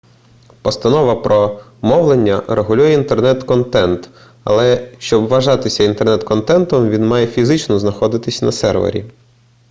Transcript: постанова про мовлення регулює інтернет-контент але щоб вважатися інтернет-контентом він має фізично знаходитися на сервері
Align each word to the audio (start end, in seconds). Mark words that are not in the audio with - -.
постанова 0.63 1.15
про 1.21 1.61
мовлення 1.81 2.43
регулює 2.47 2.93
інтернет-контент 2.93 4.09
але 4.43 4.91
щоб 4.99 5.27
вважатися 5.27 5.83
інтернет-контентом 5.83 6.89
він 6.89 7.07
має 7.07 7.27
фізично 7.27 7.79
знаходитися 7.79 8.45
на 8.45 8.51
сервері 8.51 9.05